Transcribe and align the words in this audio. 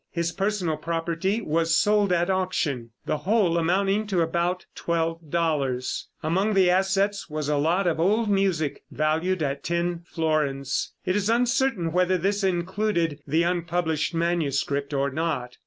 His 0.09 0.31
personal 0.31 0.77
property 0.77 1.41
was 1.43 1.75
sold 1.75 2.11
at 2.11 2.27
auction, 2.31 2.89
the 3.05 3.17
whole 3.19 3.55
amounting 3.59 4.07
to 4.07 4.21
about 4.21 4.65
$12. 4.75 6.05
Among 6.23 6.53
the 6.55 6.69
assets 6.71 7.29
was 7.29 7.47
a 7.47 7.57
lot 7.57 7.85
of 7.85 7.99
old 7.99 8.27
music 8.27 8.81
valued 8.89 9.43
at 9.43 9.63
ten 9.63 10.01
florins. 10.07 10.93
It 11.05 11.15
is 11.15 11.29
uncertain 11.29 11.91
whether 11.91 12.17
this 12.17 12.43
included 12.43 13.19
the 13.27 13.43
unpublished 13.43 14.15
manuscript 14.15 14.91
or 14.91 15.11
not. 15.11 15.57